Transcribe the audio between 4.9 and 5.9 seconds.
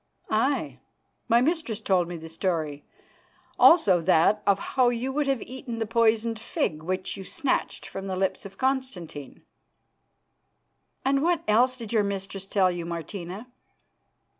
would have eaten the